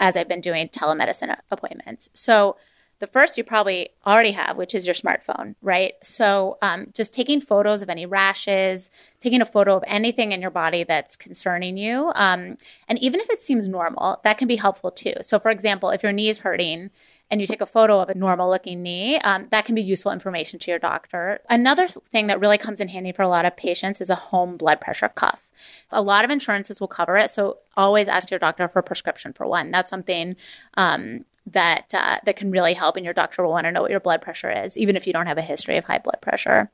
as 0.00 0.16
I've 0.16 0.28
been 0.28 0.40
doing 0.40 0.68
telemedicine 0.68 1.36
appointments. 1.50 2.08
So, 2.14 2.56
the 3.00 3.06
first 3.06 3.36
you 3.36 3.44
probably 3.44 3.90
already 4.06 4.30
have, 4.30 4.56
which 4.56 4.74
is 4.74 4.86
your 4.86 4.94
smartphone, 4.94 5.56
right? 5.60 5.92
So, 6.02 6.56
um, 6.62 6.86
just 6.94 7.12
taking 7.12 7.42
photos 7.42 7.82
of 7.82 7.90
any 7.90 8.06
rashes, 8.06 8.88
taking 9.20 9.42
a 9.42 9.44
photo 9.44 9.76
of 9.76 9.84
anything 9.86 10.32
in 10.32 10.40
your 10.40 10.52
body 10.52 10.84
that's 10.84 11.16
concerning 11.16 11.76
you. 11.76 12.12
Um, 12.14 12.56
and 12.88 12.98
even 13.02 13.20
if 13.20 13.28
it 13.28 13.42
seems 13.42 13.68
normal, 13.68 14.20
that 14.24 14.38
can 14.38 14.48
be 14.48 14.56
helpful 14.56 14.90
too. 14.90 15.14
So, 15.20 15.38
for 15.38 15.50
example, 15.50 15.90
if 15.90 16.02
your 16.02 16.12
knee 16.12 16.30
is 16.30 16.38
hurting, 16.38 16.88
and 17.32 17.40
you 17.40 17.46
take 17.46 17.62
a 17.62 17.66
photo 17.66 17.98
of 17.98 18.10
a 18.10 18.14
normal 18.14 18.50
looking 18.50 18.82
knee, 18.82 19.18
um, 19.20 19.46
that 19.50 19.64
can 19.64 19.74
be 19.74 19.80
useful 19.80 20.12
information 20.12 20.58
to 20.58 20.70
your 20.70 20.78
doctor. 20.78 21.40
Another 21.48 21.88
thing 21.88 22.26
that 22.26 22.38
really 22.38 22.58
comes 22.58 22.78
in 22.78 22.88
handy 22.88 23.10
for 23.10 23.22
a 23.22 23.28
lot 23.28 23.46
of 23.46 23.56
patients 23.56 24.02
is 24.02 24.10
a 24.10 24.14
home 24.14 24.58
blood 24.58 24.82
pressure 24.82 25.08
cuff. 25.08 25.50
A 25.90 26.02
lot 26.02 26.26
of 26.26 26.30
insurances 26.30 26.78
will 26.78 26.88
cover 26.88 27.16
it, 27.16 27.30
so 27.30 27.56
always 27.74 28.06
ask 28.06 28.30
your 28.30 28.38
doctor 28.38 28.68
for 28.68 28.80
a 28.80 28.82
prescription 28.82 29.32
for 29.32 29.46
one. 29.46 29.70
That's 29.70 29.88
something 29.88 30.36
um, 30.74 31.24
that 31.46 31.94
uh, 31.94 32.18
that 32.22 32.36
can 32.36 32.50
really 32.50 32.74
help, 32.74 32.96
and 32.96 33.04
your 33.04 33.14
doctor 33.14 33.42
will 33.42 33.50
want 33.50 33.64
to 33.64 33.72
know 33.72 33.80
what 33.80 33.90
your 33.90 34.00
blood 34.00 34.20
pressure 34.20 34.50
is, 34.50 34.76
even 34.76 34.94
if 34.94 35.06
you 35.06 35.14
don't 35.14 35.26
have 35.26 35.38
a 35.38 35.42
history 35.42 35.78
of 35.78 35.86
high 35.86 35.98
blood 35.98 36.20
pressure. 36.20 36.70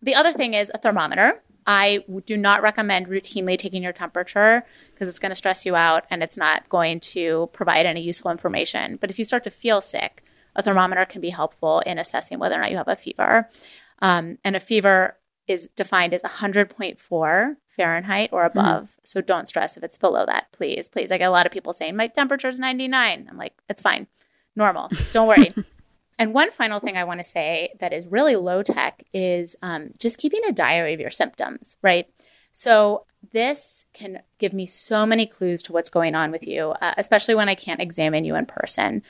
The 0.00 0.14
other 0.14 0.32
thing 0.32 0.54
is 0.54 0.70
a 0.74 0.78
thermometer. 0.78 1.42
I 1.66 2.04
do 2.26 2.36
not 2.36 2.62
recommend 2.62 3.06
routinely 3.06 3.58
taking 3.58 3.82
your 3.82 3.92
temperature 3.92 4.64
because 4.92 5.08
it's 5.08 5.18
going 5.18 5.30
to 5.30 5.36
stress 5.36 5.64
you 5.64 5.76
out 5.76 6.04
and 6.10 6.22
it's 6.22 6.36
not 6.36 6.68
going 6.68 7.00
to 7.00 7.48
provide 7.52 7.86
any 7.86 8.00
useful 8.00 8.30
information. 8.30 8.96
But 9.00 9.10
if 9.10 9.18
you 9.18 9.24
start 9.24 9.44
to 9.44 9.50
feel 9.50 9.80
sick, 9.80 10.24
a 10.54 10.62
thermometer 10.62 11.04
can 11.04 11.20
be 11.20 11.30
helpful 11.30 11.80
in 11.80 11.98
assessing 11.98 12.38
whether 12.38 12.56
or 12.56 12.60
not 12.60 12.70
you 12.70 12.76
have 12.76 12.88
a 12.88 12.96
fever. 12.96 13.48
Um, 14.00 14.38
and 14.44 14.56
a 14.56 14.60
fever 14.60 15.16
is 15.46 15.68
defined 15.68 16.14
as 16.14 16.22
100.4 16.22 17.56
Fahrenheit 17.68 18.30
or 18.32 18.42
hmm. 18.42 18.58
above. 18.58 18.84
Mm. 18.84 18.96
So 19.04 19.20
don't 19.20 19.48
stress 19.48 19.76
if 19.76 19.82
it's 19.82 19.98
below 19.98 20.24
that, 20.26 20.52
please. 20.52 20.88
Please. 20.88 21.10
I 21.10 21.18
get 21.18 21.28
a 21.28 21.32
lot 21.32 21.46
of 21.46 21.52
people 21.52 21.72
saying, 21.72 21.96
my 21.96 22.06
temperature 22.06 22.48
is 22.48 22.58
99. 22.58 23.28
I'm 23.30 23.36
like, 23.36 23.54
it's 23.68 23.82
fine, 23.82 24.06
normal. 24.54 24.90
Don't 25.12 25.28
worry. 25.28 25.54
And 26.18 26.34
one 26.34 26.50
final 26.50 26.78
thing 26.78 26.96
I 26.96 27.04
want 27.04 27.20
to 27.20 27.24
say 27.24 27.74
that 27.80 27.92
is 27.92 28.06
really 28.06 28.36
low 28.36 28.62
tech 28.62 29.02
is 29.12 29.56
um, 29.62 29.90
just 29.98 30.18
keeping 30.18 30.40
a 30.46 30.52
diary 30.52 30.94
of 30.94 31.00
your 31.00 31.10
symptoms, 31.10 31.76
right? 31.82 32.06
So 32.52 33.06
this 33.32 33.86
can 33.94 34.22
give 34.38 34.52
me 34.52 34.66
so 34.66 35.06
many 35.06 35.26
clues 35.26 35.62
to 35.64 35.72
what's 35.72 35.90
going 35.90 36.14
on 36.14 36.30
with 36.30 36.46
you, 36.46 36.70
uh, 36.82 36.94
especially 36.98 37.34
when 37.34 37.48
I 37.48 37.54
can't 37.54 37.80
examine 37.80 38.24
you 38.24 38.34
in 38.34 38.46
person. 38.46 39.02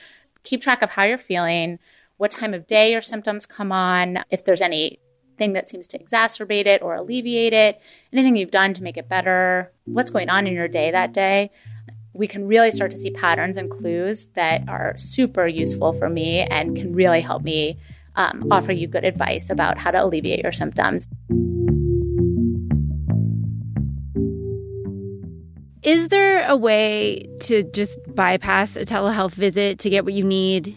Keep 0.45 0.63
track 0.63 0.83
of 0.83 0.91
how 0.91 1.03
you're 1.03 1.19
feeling, 1.19 1.79
what 2.19 2.31
time 2.31 2.55
of 2.55 2.67
day 2.67 2.93
your 2.93 3.01
symptoms 3.01 3.47
come 3.47 3.73
on, 3.73 4.25
if 4.31 4.45
there's 4.45 4.63
anything 4.63 5.55
that 5.55 5.69
seems 5.69 5.87
to 5.89 5.99
exacerbate 5.99 6.67
it 6.67 6.83
or 6.83 6.95
alleviate 6.95 7.53
it, 7.53 7.81
anything 8.13 8.37
you've 8.37 8.51
done 8.51 8.75
to 8.75 8.83
make 8.83 8.97
it 8.97 9.09
better, 9.09 9.73
what's 9.87 10.11
going 10.11 10.31
on 10.31 10.47
in 10.47 10.55
your 10.55 10.69
day 10.69 10.91
that 10.91 11.13
day 11.13 11.51
we 12.14 12.26
can 12.26 12.47
really 12.47 12.71
start 12.71 12.90
to 12.90 12.97
see 12.97 13.11
patterns 13.11 13.57
and 13.57 13.71
clues 13.71 14.26
that 14.35 14.69
are 14.69 14.95
super 14.97 15.47
useful 15.47 15.92
for 15.92 16.09
me 16.09 16.40
and 16.40 16.76
can 16.76 16.92
really 16.92 17.21
help 17.21 17.42
me 17.42 17.78
um, 18.16 18.47
offer 18.50 18.73
you 18.73 18.87
good 18.87 19.04
advice 19.04 19.49
about 19.49 19.78
how 19.78 19.90
to 19.90 20.04
alleviate 20.04 20.42
your 20.42 20.52
symptoms. 20.52 21.09
Is 25.83 26.09
there 26.09 26.47
a 26.49 26.57
way 26.57 27.26
to 27.40 27.64
just 27.64 27.99
bypass 28.14 28.76
a 28.76 28.85
telehealth 28.85 29.33
visit 29.33 29.78
to 29.81 29.90
get 29.90 30.04
what 30.04 30.14
you 30.14 30.23
need 30.23 30.76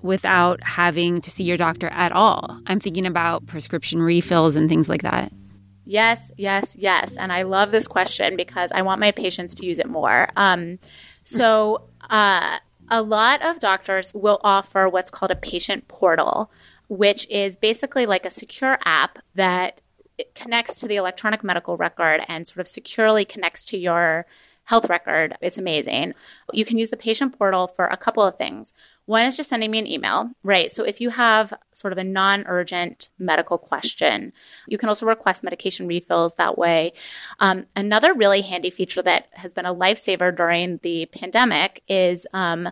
without 0.00 0.62
having 0.62 1.20
to 1.20 1.30
see 1.30 1.44
your 1.44 1.58
doctor 1.58 1.88
at 1.88 2.12
all? 2.12 2.58
I'm 2.66 2.80
thinking 2.80 3.04
about 3.04 3.46
prescription 3.46 4.00
refills 4.00 4.56
and 4.56 4.68
things 4.68 4.88
like 4.88 5.02
that. 5.02 5.32
Yes, 5.88 6.30
yes, 6.36 6.76
yes. 6.78 7.16
And 7.16 7.32
I 7.32 7.42
love 7.42 7.70
this 7.70 7.86
question 7.86 8.36
because 8.36 8.72
I 8.72 8.82
want 8.82 9.00
my 9.00 9.10
patients 9.10 9.54
to 9.54 9.66
use 9.66 9.78
it 9.78 9.88
more. 9.88 10.28
Um, 10.36 10.78
so, 11.24 11.88
uh, 12.10 12.58
a 12.90 13.00
lot 13.00 13.40
of 13.40 13.58
doctors 13.58 14.12
will 14.14 14.38
offer 14.44 14.86
what's 14.86 15.10
called 15.10 15.30
a 15.30 15.36
patient 15.36 15.88
portal, 15.88 16.50
which 16.88 17.26
is 17.30 17.56
basically 17.56 18.04
like 18.04 18.26
a 18.26 18.30
secure 18.30 18.78
app 18.84 19.18
that 19.34 19.80
connects 20.34 20.78
to 20.80 20.88
the 20.88 20.96
electronic 20.96 21.42
medical 21.42 21.78
record 21.78 22.22
and 22.28 22.46
sort 22.46 22.60
of 22.60 22.68
securely 22.68 23.24
connects 23.24 23.64
to 23.66 23.78
your 23.78 24.26
health 24.68 24.90
record. 24.90 25.34
It's 25.40 25.56
amazing. 25.56 26.12
You 26.52 26.66
can 26.66 26.76
use 26.76 26.90
the 26.90 26.96
patient 26.98 27.38
portal 27.38 27.66
for 27.66 27.86
a 27.86 27.96
couple 27.96 28.22
of 28.22 28.36
things. 28.36 28.74
One 29.06 29.24
is 29.24 29.34
just 29.34 29.48
sending 29.48 29.70
me 29.70 29.78
an 29.78 29.86
email, 29.86 30.30
right? 30.42 30.70
So 30.70 30.84
if 30.84 31.00
you 31.00 31.08
have 31.08 31.54
sort 31.72 31.94
of 31.94 31.98
a 31.98 32.04
non 32.04 32.44
urgent 32.46 33.08
medical 33.18 33.56
question, 33.56 34.34
you 34.66 34.76
can 34.76 34.90
also 34.90 35.06
request 35.06 35.42
medication 35.42 35.86
refills 35.86 36.34
that 36.34 36.58
way. 36.58 36.92
Um, 37.40 37.64
another 37.74 38.12
really 38.12 38.42
handy 38.42 38.68
feature 38.68 39.00
that 39.00 39.28
has 39.32 39.54
been 39.54 39.64
a 39.64 39.74
lifesaver 39.74 40.36
during 40.36 40.78
the 40.82 41.06
pandemic 41.06 41.82
is. 41.88 42.26
Um, 42.32 42.68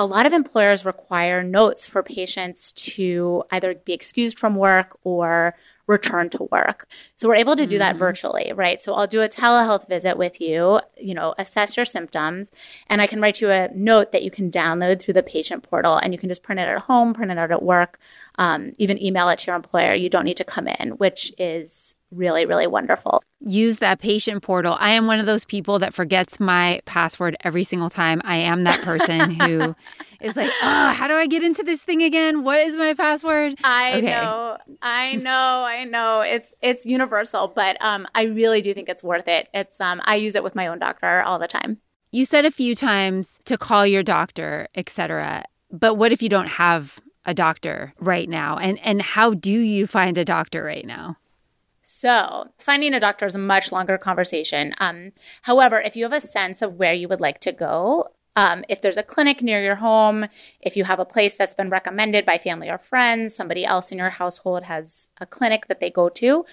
a 0.00 0.06
lot 0.06 0.26
of 0.26 0.32
employers 0.32 0.84
require 0.84 1.42
notes 1.42 1.84
for 1.84 2.04
patients 2.04 2.70
to 2.70 3.42
either 3.50 3.74
be 3.74 3.92
excused 3.92 4.38
from 4.38 4.54
work 4.54 4.96
or 5.02 5.56
return 5.88 6.30
to 6.30 6.44
work. 6.52 6.86
So 7.16 7.28
we're 7.28 7.36
able 7.36 7.56
to 7.56 7.66
do 7.66 7.78
that 7.78 7.92
mm-hmm. 7.92 7.98
virtually, 7.98 8.52
right? 8.54 8.80
So 8.80 8.94
I'll 8.94 9.06
do 9.08 9.22
a 9.22 9.28
telehealth 9.28 9.88
visit 9.88 10.16
with 10.16 10.40
you, 10.40 10.80
you 10.96 11.14
know, 11.14 11.34
assess 11.38 11.76
your 11.76 11.86
symptoms, 11.86 12.52
and 12.86 13.02
I 13.02 13.06
can 13.08 13.20
write 13.20 13.40
you 13.40 13.50
a 13.50 13.68
note 13.74 14.12
that 14.12 14.22
you 14.22 14.30
can 14.30 14.50
download 14.50 15.00
through 15.00 15.14
the 15.14 15.22
patient 15.22 15.64
portal 15.64 15.96
and 15.96 16.12
you 16.12 16.18
can 16.18 16.28
just 16.28 16.42
print 16.42 16.60
it 16.60 16.68
at 16.68 16.82
home, 16.82 17.14
print 17.14 17.32
it 17.32 17.38
out 17.38 17.50
at 17.50 17.62
work, 17.62 17.98
um, 18.38 18.72
even 18.78 19.02
email 19.02 19.28
it 19.30 19.40
to 19.40 19.46
your 19.48 19.56
employer. 19.56 19.94
You 19.94 20.10
don't 20.10 20.24
need 20.24 20.36
to 20.36 20.44
come 20.44 20.68
in, 20.68 20.90
which 20.92 21.32
is 21.38 21.96
really, 22.10 22.46
really 22.46 22.66
wonderful. 22.66 23.22
Use 23.40 23.78
that 23.78 24.00
patient 24.00 24.42
portal. 24.42 24.76
I 24.80 24.90
am 24.90 25.06
one 25.06 25.20
of 25.20 25.26
those 25.26 25.44
people 25.44 25.78
that 25.78 25.94
forgets 25.94 26.40
my 26.40 26.80
password 26.84 27.36
every 27.44 27.62
single 27.62 27.90
time. 27.90 28.20
I 28.24 28.36
am 28.36 28.64
that 28.64 28.80
person 28.82 29.30
who 29.40 29.76
is 30.20 30.36
like, 30.36 30.50
oh, 30.62 30.92
how 30.92 31.06
do 31.06 31.14
I 31.14 31.26
get 31.26 31.42
into 31.42 31.62
this 31.62 31.82
thing 31.82 32.02
again? 32.02 32.44
What 32.44 32.60
is 32.60 32.76
my 32.76 32.94
password? 32.94 33.54
I 33.62 33.98
okay. 33.98 34.06
know, 34.10 34.58
I 34.82 35.16
know, 35.16 35.64
I 35.66 35.84
know. 35.84 36.20
It's 36.20 36.54
it's 36.62 36.86
universal, 36.86 37.48
but 37.48 37.80
um, 37.82 38.06
I 38.14 38.24
really 38.24 38.62
do 38.62 38.74
think 38.74 38.88
it's 38.88 39.04
worth 39.04 39.28
it. 39.28 39.48
It's 39.54 39.80
um, 39.80 40.00
I 40.04 40.16
use 40.16 40.34
it 40.34 40.42
with 40.42 40.54
my 40.54 40.66
own 40.66 40.78
doctor 40.78 41.22
all 41.22 41.38
the 41.38 41.48
time. 41.48 41.78
You 42.10 42.24
said 42.24 42.44
a 42.44 42.50
few 42.50 42.74
times 42.74 43.38
to 43.44 43.58
call 43.58 43.86
your 43.86 44.02
doctor, 44.02 44.66
etc. 44.74 45.44
But 45.70 45.94
what 45.94 46.12
if 46.12 46.22
you 46.22 46.28
don't 46.28 46.48
have 46.48 46.98
a 47.24 47.34
doctor 47.34 47.92
right 48.00 48.28
now? 48.28 48.56
And 48.56 48.78
and 48.80 49.02
how 49.02 49.34
do 49.34 49.52
you 49.52 49.86
find 49.86 50.16
a 50.16 50.24
doctor 50.24 50.62
right 50.64 50.86
now? 50.86 51.16
So, 51.90 52.50
finding 52.58 52.92
a 52.92 53.00
doctor 53.00 53.24
is 53.24 53.34
a 53.34 53.38
much 53.38 53.72
longer 53.72 53.96
conversation. 53.96 54.74
Um, 54.76 55.12
however, 55.44 55.80
if 55.80 55.96
you 55.96 56.04
have 56.04 56.12
a 56.12 56.20
sense 56.20 56.60
of 56.60 56.74
where 56.74 56.92
you 56.92 57.08
would 57.08 57.22
like 57.22 57.40
to 57.40 57.50
go, 57.50 58.08
um, 58.36 58.62
if 58.68 58.82
there's 58.82 58.98
a 58.98 59.02
clinic 59.02 59.42
near 59.42 59.62
your 59.62 59.76
home, 59.76 60.26
if 60.60 60.76
you 60.76 60.84
have 60.84 61.00
a 61.00 61.06
place 61.06 61.38
that's 61.38 61.54
been 61.54 61.70
recommended 61.70 62.26
by 62.26 62.36
family 62.36 62.68
or 62.68 62.76
friends, 62.76 63.34
somebody 63.34 63.64
else 63.64 63.90
in 63.90 63.96
your 63.96 64.10
household 64.10 64.64
has 64.64 65.08
a 65.18 65.24
clinic 65.24 65.68
that 65.68 65.80
they 65.80 65.88
go 65.88 66.10
to, 66.10 66.44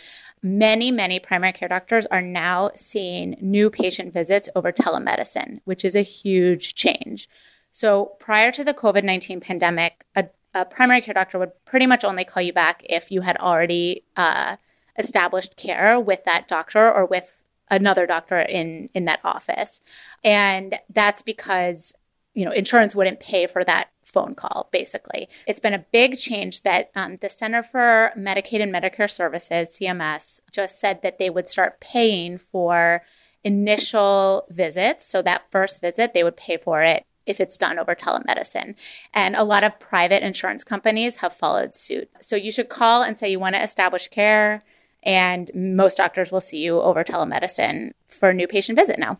many, 0.41 0.89
many 0.89 1.19
primary 1.19 1.51
care 1.51 1.67
doctors 1.67 2.05
are 2.05 2.21
now 2.21 2.71
seeing 2.77 3.35
new 3.41 3.69
patient 3.69 4.13
visits 4.13 4.47
over 4.55 4.71
telemedicine, 4.71 5.59
which 5.65 5.83
is 5.83 5.97
a 5.97 6.01
huge 6.01 6.75
change. 6.75 7.27
So, 7.71 8.15
prior 8.21 8.53
to 8.53 8.63
the 8.63 8.73
COVID 8.73 9.03
19 9.03 9.41
pandemic, 9.41 10.05
a, 10.15 10.29
a, 10.53 10.63
primary 10.63 11.01
care 11.01 11.13
doctor 11.13 11.37
would 11.39 11.51
pretty 11.65 11.87
much 11.87 12.05
only 12.05 12.23
call 12.23 12.41
you 12.41 12.53
back 12.53 12.85
if 12.89 13.11
you 13.11 13.19
had 13.19 13.35
already 13.35 14.05
uh, 14.15 14.55
established 14.97 15.57
care 15.57 15.99
with 15.99 16.23
that 16.25 16.47
doctor 16.47 16.91
or 16.91 17.05
with 17.05 17.41
another 17.69 18.05
doctor 18.05 18.39
in 18.39 18.89
in 18.93 19.05
that 19.05 19.19
office 19.23 19.81
and 20.23 20.79
that's 20.89 21.23
because 21.23 21.93
you 22.33 22.45
know 22.45 22.51
insurance 22.51 22.95
wouldn't 22.95 23.19
pay 23.19 23.47
for 23.47 23.63
that 23.63 23.89
phone 24.03 24.35
call 24.35 24.69
basically 24.71 25.27
it's 25.47 25.59
been 25.59 25.73
a 25.73 25.85
big 25.91 26.17
change 26.17 26.61
that 26.61 26.91
um, 26.95 27.17
the 27.17 27.29
center 27.29 27.63
for 27.63 28.11
medicaid 28.15 28.61
and 28.61 28.73
medicare 28.73 29.09
services 29.09 29.77
cms 29.81 30.41
just 30.51 30.79
said 30.79 31.01
that 31.01 31.17
they 31.17 31.29
would 31.29 31.49
start 31.49 31.79
paying 31.79 32.37
for 32.37 33.01
initial 33.43 34.45
visits 34.49 35.05
so 35.05 35.21
that 35.21 35.49
first 35.51 35.81
visit 35.81 36.13
they 36.13 36.23
would 36.23 36.37
pay 36.37 36.57
for 36.57 36.81
it 36.81 37.03
if 37.25 37.39
it's 37.39 37.57
done 37.57 37.79
over 37.79 37.95
telemedicine. 37.95 38.75
And 39.13 39.35
a 39.35 39.43
lot 39.43 39.63
of 39.63 39.79
private 39.79 40.23
insurance 40.23 40.63
companies 40.63 41.17
have 41.17 41.33
followed 41.33 41.75
suit. 41.75 42.09
So 42.19 42.35
you 42.35 42.51
should 42.51 42.69
call 42.69 43.03
and 43.03 43.17
say 43.17 43.29
you 43.29 43.39
want 43.39 43.55
to 43.55 43.63
establish 43.63 44.07
care 44.07 44.63
and 45.05 45.51
most 45.53 45.97
doctors 45.97 46.31
will 46.31 46.41
see 46.41 46.61
you 46.61 46.81
over 46.81 47.03
telemedicine 47.03 47.91
for 48.07 48.29
a 48.29 48.33
new 48.33 48.47
patient 48.47 48.77
visit 48.77 48.97
now. 48.97 49.19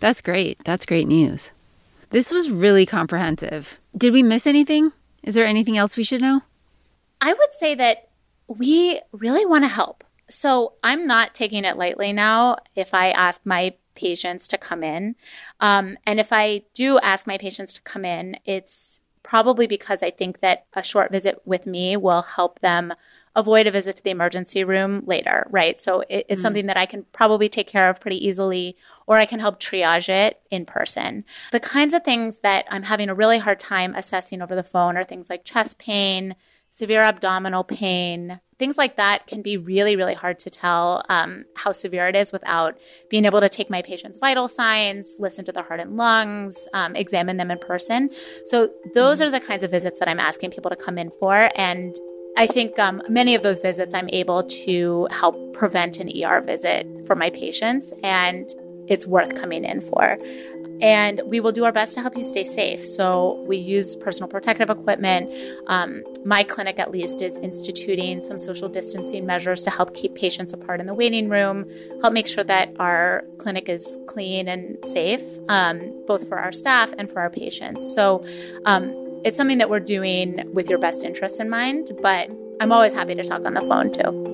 That's 0.00 0.20
great. 0.20 0.62
That's 0.64 0.86
great 0.86 1.08
news. 1.08 1.52
This 2.10 2.30
was 2.30 2.50
really 2.50 2.86
comprehensive. 2.86 3.80
Did 3.96 4.12
we 4.12 4.22
miss 4.22 4.46
anything? 4.46 4.92
Is 5.22 5.34
there 5.34 5.46
anything 5.46 5.76
else 5.76 5.96
we 5.96 6.04
should 6.04 6.20
know? 6.20 6.42
I 7.20 7.32
would 7.32 7.52
say 7.52 7.74
that 7.74 8.08
we 8.46 9.00
really 9.12 9.46
want 9.46 9.64
to 9.64 9.68
help. 9.68 10.04
So 10.28 10.74
I'm 10.82 11.06
not 11.06 11.34
taking 11.34 11.64
it 11.64 11.76
lightly 11.76 12.12
now 12.12 12.56
if 12.76 12.94
I 12.94 13.10
ask 13.10 13.44
my 13.44 13.74
patients 13.94 14.46
to 14.48 14.58
come 14.58 14.82
in. 14.82 15.16
Um, 15.60 15.96
and 16.06 16.20
if 16.20 16.32
I 16.32 16.62
do 16.74 16.98
ask 17.00 17.26
my 17.26 17.38
patients 17.38 17.72
to 17.74 17.82
come 17.82 18.04
in, 18.04 18.36
it's 18.44 19.00
probably 19.22 19.66
because 19.66 20.02
I 20.02 20.10
think 20.10 20.40
that 20.40 20.66
a 20.74 20.82
short 20.82 21.10
visit 21.10 21.40
with 21.44 21.66
me 21.66 21.96
will 21.96 22.22
help 22.22 22.60
them 22.60 22.92
avoid 23.36 23.66
a 23.66 23.70
visit 23.70 23.96
to 23.96 24.02
the 24.02 24.10
emergency 24.10 24.62
room 24.64 25.02
later, 25.06 25.46
right? 25.50 25.78
So 25.80 26.00
it, 26.08 26.26
it's 26.28 26.40
mm 26.40 26.44
something 26.44 26.66
that 26.66 26.76
I 26.76 26.84
can 26.84 27.04
probably 27.12 27.48
take 27.48 27.66
care 27.66 27.88
of 27.88 28.02
pretty 28.02 28.22
easily, 28.22 28.76
or 29.06 29.16
I 29.16 29.24
can 29.24 29.40
help 29.40 29.58
triage 29.58 30.10
it 30.10 30.42
in 30.50 30.66
person. 30.66 31.24
The 31.52 31.60
kinds 31.60 31.94
of 31.94 32.04
things 32.04 32.40
that 32.40 32.66
I'm 32.70 32.82
having 32.82 33.08
a 33.08 33.14
really 33.14 33.38
hard 33.38 33.58
time 33.58 33.94
assessing 33.94 34.42
over 34.42 34.54
the 34.54 34.62
phone 34.62 34.98
are 34.98 35.04
things 35.04 35.30
like 35.30 35.44
chest 35.44 35.78
pain, 35.78 36.36
severe 36.68 37.02
abdominal 37.02 37.64
pain, 37.64 38.40
things 38.58 38.76
like 38.76 38.96
that 38.96 39.26
can 39.26 39.42
be 39.42 39.56
really, 39.56 39.96
really 39.96 40.14
hard 40.14 40.38
to 40.40 40.50
tell 40.50 41.02
um, 41.08 41.44
how 41.56 41.72
severe 41.72 42.08
it 42.08 42.16
is 42.16 42.30
without 42.30 42.78
being 43.08 43.24
able 43.24 43.40
to 43.40 43.48
take 43.48 43.70
my 43.70 43.80
patient's 43.80 44.18
vital 44.18 44.48
signs, 44.48 45.14
listen 45.18 45.44
to 45.44 45.52
the 45.52 45.62
heart 45.62 45.80
and 45.80 45.96
lungs, 45.96 46.68
um, 46.74 46.94
examine 46.94 47.36
them 47.36 47.50
in 47.50 47.58
person. 47.58 48.10
So, 48.44 48.70
those 48.92 49.22
are 49.22 49.30
the 49.30 49.40
kinds 49.40 49.64
of 49.64 49.70
visits 49.70 49.98
that 49.98 50.08
I'm 50.08 50.20
asking 50.20 50.50
people 50.50 50.70
to 50.70 50.76
come 50.76 50.98
in 50.98 51.10
for. 51.10 51.50
And 51.56 51.96
I 52.36 52.46
think 52.46 52.78
um, 52.78 53.00
many 53.08 53.34
of 53.34 53.42
those 53.42 53.60
visits 53.60 53.94
I'm 53.94 54.08
able 54.12 54.42
to 54.42 55.06
help 55.10 55.52
prevent 55.52 56.00
an 56.00 56.10
ER 56.24 56.40
visit 56.40 56.86
for 57.06 57.14
my 57.14 57.30
patients, 57.30 57.92
and 58.02 58.52
it's 58.88 59.06
worth 59.06 59.34
coming 59.40 59.64
in 59.64 59.80
for. 59.80 60.18
And 60.80 61.22
we 61.26 61.38
will 61.38 61.52
do 61.52 61.64
our 61.64 61.70
best 61.70 61.94
to 61.94 62.00
help 62.00 62.16
you 62.16 62.24
stay 62.24 62.44
safe. 62.44 62.84
So 62.84 63.40
we 63.46 63.56
use 63.56 63.94
personal 63.94 64.28
protective 64.28 64.68
equipment. 64.68 65.32
Um, 65.68 66.02
my 66.24 66.42
clinic, 66.42 66.80
at 66.80 66.90
least, 66.90 67.22
is 67.22 67.36
instituting 67.38 68.20
some 68.20 68.40
social 68.40 68.68
distancing 68.68 69.24
measures 69.24 69.62
to 69.62 69.70
help 69.70 69.94
keep 69.94 70.16
patients 70.16 70.52
apart 70.52 70.80
in 70.80 70.86
the 70.86 70.94
waiting 70.94 71.28
room, 71.28 71.70
help 72.02 72.12
make 72.12 72.26
sure 72.26 72.44
that 72.44 72.74
our 72.80 73.24
clinic 73.38 73.68
is 73.68 73.96
clean 74.08 74.48
and 74.48 74.76
safe, 74.84 75.22
um, 75.48 76.04
both 76.06 76.28
for 76.28 76.38
our 76.38 76.52
staff 76.52 76.92
and 76.98 77.10
for 77.10 77.20
our 77.20 77.30
patients. 77.30 77.94
So 77.94 78.24
um, 78.64 79.03
it's 79.24 79.38
something 79.38 79.58
that 79.58 79.70
we're 79.70 79.80
doing 79.80 80.42
with 80.52 80.68
your 80.68 80.78
best 80.78 81.02
interests 81.02 81.40
in 81.40 81.48
mind, 81.48 81.90
but 82.02 82.30
I'm 82.60 82.70
always 82.70 82.92
happy 82.92 83.14
to 83.14 83.24
talk 83.24 83.44
on 83.46 83.54
the 83.54 83.62
phone 83.62 83.90
too. 83.90 84.30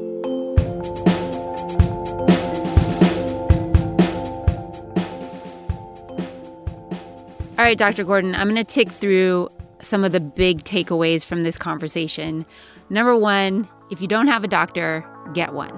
All 7.57 7.65
right, 7.65 7.79
Dr. 7.79 8.05
Gordon, 8.05 8.35
I'm 8.35 8.49
going 8.49 8.57
to 8.57 8.65
tick 8.65 8.91
through 8.91 9.49
some 9.81 10.03
of 10.03 10.13
the 10.13 10.21
big 10.21 10.65
takeaways 10.65 11.25
from 11.25 11.43
this 11.43 11.57
conversation. 11.57 12.45
Number 12.89 13.17
one, 13.17 13.69
if 13.91 14.01
you 14.01 14.09
don't 14.09 14.27
have 14.27 14.43
a 14.43 14.49
doctor, 14.49 15.07
get 15.35 15.53
one. 15.53 15.71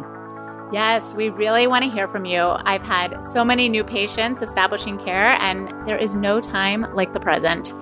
Yes, 0.72 1.12
we 1.14 1.28
really 1.28 1.66
want 1.66 1.84
to 1.84 1.90
hear 1.90 2.08
from 2.08 2.24
you. 2.24 2.40
I've 2.40 2.82
had 2.82 3.22
so 3.22 3.44
many 3.44 3.68
new 3.68 3.84
patients 3.84 4.40
establishing 4.40 4.96
care, 4.96 5.36
and 5.40 5.70
there 5.86 5.98
is 5.98 6.14
no 6.14 6.40
time 6.40 6.86
like 6.94 7.12
the 7.12 7.20
present. 7.20 7.74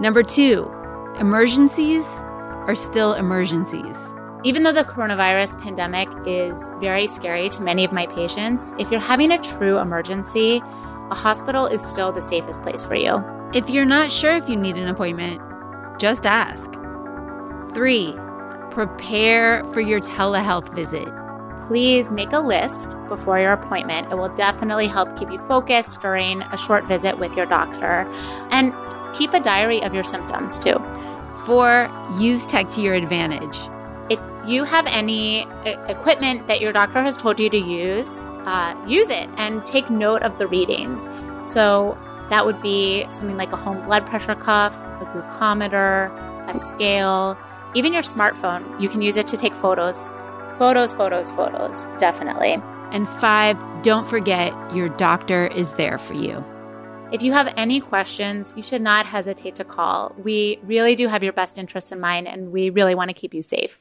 Number 0.00 0.22
two, 0.22 0.70
emergencies 1.18 2.06
are 2.68 2.76
still 2.76 3.14
emergencies. 3.14 3.96
Even 4.44 4.62
though 4.62 4.72
the 4.72 4.84
coronavirus 4.84 5.60
pandemic 5.60 6.08
is 6.24 6.70
very 6.78 7.08
scary 7.08 7.48
to 7.48 7.62
many 7.62 7.84
of 7.84 7.90
my 7.90 8.06
patients, 8.06 8.72
if 8.78 8.92
you're 8.92 9.00
having 9.00 9.32
a 9.32 9.38
true 9.38 9.78
emergency, 9.78 10.62
a 11.10 11.14
hospital 11.16 11.66
is 11.66 11.84
still 11.84 12.12
the 12.12 12.20
safest 12.20 12.62
place 12.62 12.84
for 12.84 12.94
you. 12.94 13.24
If 13.52 13.68
you're 13.68 13.84
not 13.84 14.12
sure 14.12 14.36
if 14.36 14.48
you 14.48 14.54
need 14.54 14.76
an 14.76 14.86
appointment, 14.86 15.40
just 15.98 16.26
ask. 16.26 16.70
Three, 17.74 18.14
prepare 18.70 19.64
for 19.72 19.80
your 19.80 19.98
telehealth 19.98 20.72
visit. 20.76 21.08
Please 21.66 22.12
make 22.12 22.32
a 22.32 22.38
list 22.38 22.96
before 23.08 23.40
your 23.40 23.52
appointment. 23.52 24.12
It 24.12 24.14
will 24.14 24.34
definitely 24.36 24.86
help 24.86 25.18
keep 25.18 25.32
you 25.32 25.40
focused 25.40 26.00
during 26.00 26.42
a 26.42 26.56
short 26.56 26.84
visit 26.84 27.18
with 27.18 27.36
your 27.36 27.46
doctor. 27.46 28.06
And 28.50 28.72
Keep 29.18 29.34
a 29.34 29.40
diary 29.40 29.82
of 29.82 29.92
your 29.92 30.04
symptoms 30.04 30.58
too. 30.58 30.80
Four, 31.44 31.90
use 32.18 32.46
tech 32.46 32.68
to 32.70 32.80
your 32.80 32.94
advantage. 32.94 33.58
If 34.08 34.20
you 34.46 34.64
have 34.64 34.86
any 34.86 35.42
equipment 35.88 36.46
that 36.46 36.60
your 36.60 36.72
doctor 36.72 37.02
has 37.02 37.16
told 37.16 37.40
you 37.40 37.50
to 37.50 37.58
use, 37.58 38.22
uh, 38.46 38.74
use 38.86 39.10
it 39.10 39.28
and 39.36 39.66
take 39.66 39.90
note 39.90 40.22
of 40.22 40.38
the 40.38 40.46
readings. 40.46 41.08
So 41.42 41.98
that 42.30 42.46
would 42.46 42.62
be 42.62 43.06
something 43.10 43.36
like 43.36 43.52
a 43.52 43.56
home 43.56 43.84
blood 43.84 44.06
pressure 44.06 44.34
cuff, 44.34 44.74
a 44.74 45.06
glucometer, 45.06 46.10
a 46.48 46.54
scale, 46.54 47.36
even 47.74 47.92
your 47.92 48.02
smartphone. 48.02 48.80
You 48.80 48.88
can 48.88 49.02
use 49.02 49.16
it 49.16 49.26
to 49.28 49.36
take 49.36 49.54
photos. 49.54 50.14
Photos, 50.54 50.92
photos, 50.92 51.32
photos, 51.32 51.86
definitely. 51.98 52.62
And 52.92 53.08
five, 53.08 53.58
don't 53.82 54.08
forget 54.08 54.52
your 54.74 54.88
doctor 54.88 55.48
is 55.48 55.74
there 55.74 55.98
for 55.98 56.14
you. 56.14 56.44
If 57.10 57.22
you 57.22 57.32
have 57.32 57.54
any 57.56 57.80
questions, 57.80 58.52
you 58.54 58.62
should 58.62 58.82
not 58.82 59.06
hesitate 59.06 59.56
to 59.56 59.64
call. 59.64 60.14
We 60.18 60.58
really 60.62 60.94
do 60.94 61.08
have 61.08 61.24
your 61.24 61.32
best 61.32 61.56
interests 61.56 61.90
in 61.90 62.00
mind, 62.00 62.28
and 62.28 62.52
we 62.52 62.68
really 62.68 62.94
want 62.94 63.08
to 63.08 63.14
keep 63.14 63.32
you 63.32 63.40
safe. 63.40 63.80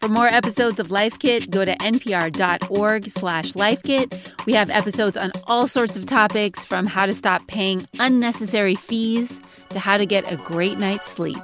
For 0.00 0.08
more 0.08 0.26
episodes 0.26 0.80
of 0.80 0.90
Life 0.90 1.18
Kit, 1.18 1.50
go 1.50 1.66
to 1.66 1.76
npr.org 1.76 3.10
slash 3.10 3.52
lifekit. 3.52 4.46
We 4.46 4.54
have 4.54 4.70
episodes 4.70 5.18
on 5.18 5.32
all 5.46 5.68
sorts 5.68 5.98
of 5.98 6.06
topics 6.06 6.64
from 6.64 6.86
how 6.86 7.04
to 7.04 7.12
stop 7.12 7.46
paying 7.46 7.86
unnecessary 8.00 8.74
fees 8.74 9.38
to 9.68 9.78
how 9.78 9.98
to 9.98 10.06
get 10.06 10.32
a 10.32 10.36
great 10.38 10.78
night's 10.78 11.10
sleep. 11.10 11.42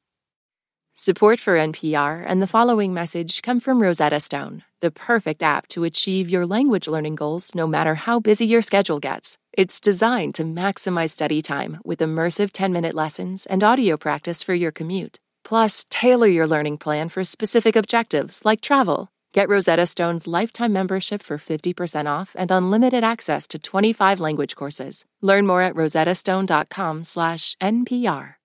Support 0.96 1.40
for 1.40 1.58
NPR 1.58 2.24
and 2.26 2.40
the 2.42 2.48
following 2.48 2.94
message 2.94 3.42
come 3.42 3.60
from 3.60 3.82
Rosetta 3.82 4.20
Stone, 4.20 4.64
the 4.80 4.92
perfect 4.92 5.42
app 5.42 5.68
to 5.70 5.84
achieve 5.86 6.30
your 6.30 6.46
language 6.46 6.88
learning 6.88 7.16
goals 7.16 7.56
no 7.56 7.66
matter 7.66 7.96
how 7.96 8.20
busy 8.20 8.46
your 8.46 8.62
schedule 8.62 9.00
gets. 9.00 9.38
It's 9.54 9.80
designed 9.80 10.36
to 10.36 10.44
maximize 10.44 11.10
study 11.10 11.42
time 11.42 11.80
with 11.84 12.00
immersive 12.00 12.52
10 12.54 12.72
minute 12.72 12.94
lessons 12.94 13.48
and 13.48 13.64
audio 13.64 13.98
practice 13.98 14.44
for 14.44 14.54
your 14.54 14.72
commute. 14.72 15.20
Plus, 15.44 15.84
tailor 15.90 16.28
your 16.28 16.48
learning 16.48 16.78
plan 16.78 17.10
for 17.10 17.24
specific 17.24 17.76
objectives 17.76 18.46
like 18.46 18.62
travel 18.62 19.10
Get 19.34 19.50
Rosetta 19.50 19.86
Stone's 19.88 20.28
lifetime 20.28 20.72
membership 20.74 21.24
for 21.24 21.40
50% 21.40 22.06
off 22.06 22.36
and 22.38 22.52
unlimited 22.52 23.04
access 23.04 23.48
to 23.48 23.58
25 23.58 24.20
language 24.20 24.56
courses. 24.56 25.06
Learn 25.22 25.48
more 25.48 25.64
at 25.64 25.74
rosettastone.com/npr. 25.74 28.36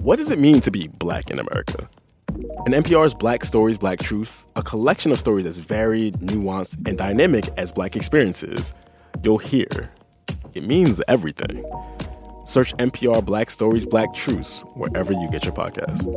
What 0.00 0.16
does 0.16 0.32
it 0.32 0.40
mean 0.40 0.60
to 0.62 0.72
be 0.72 0.88
black 0.88 1.30
in 1.30 1.38
America? 1.38 1.88
In 2.66 2.72
NPR's 2.72 3.14
Black 3.14 3.44
Stories, 3.44 3.78
Black 3.78 4.00
Truths, 4.00 4.48
a 4.56 4.62
collection 4.62 5.12
of 5.12 5.20
stories 5.20 5.46
as 5.46 5.58
varied, 5.58 6.18
nuanced, 6.20 6.88
and 6.88 6.98
dynamic 6.98 7.48
as 7.56 7.70
black 7.72 7.94
experiences, 7.94 8.74
you'll 9.22 9.38
hear 9.38 9.92
it 10.54 10.64
means 10.64 11.00
everything. 11.06 11.64
Search 12.44 12.74
NPR 12.78 13.24
Black 13.24 13.50
Stories, 13.50 13.86
Black 13.86 14.12
Truths 14.14 14.64
wherever 14.74 15.12
you 15.12 15.28
get 15.30 15.44
your 15.44 15.54
podcasts. 15.54 16.08